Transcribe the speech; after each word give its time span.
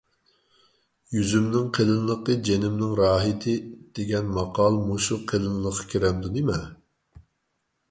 «يۈزۈمنىڭ 1.17 1.67
قېلىنلىقى 1.77 2.37
جېنىمنىڭ 2.47 2.95
راھىتى» 3.01 3.55
دېگەن 4.01 4.33
ماقال 4.39 4.81
مۇشۇ 4.89 5.21
قېلىنلىققا 5.35 5.89
كىرەمدۇ 5.95 6.35
نېمە؟ 6.39 6.61